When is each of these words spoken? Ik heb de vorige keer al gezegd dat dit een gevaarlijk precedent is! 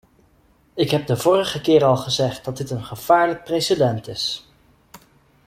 Ik 0.73 0.89
heb 0.89 1.07
de 1.07 1.17
vorige 1.17 1.61
keer 1.61 1.83
al 1.83 1.95
gezegd 1.97 2.45
dat 2.45 2.57
dit 2.57 2.69
een 2.71 2.83
gevaarlijk 2.83 3.43
precedent 3.43 4.07
is! 4.07 4.49